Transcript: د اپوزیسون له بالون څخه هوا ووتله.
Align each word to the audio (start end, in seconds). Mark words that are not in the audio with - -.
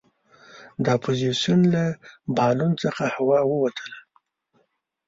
د 0.83 0.85
اپوزیسون 0.97 1.59
له 1.73 1.83
بالون 2.37 2.71
څخه 2.83 3.03
هوا 3.15 3.39
ووتله. 3.45 3.97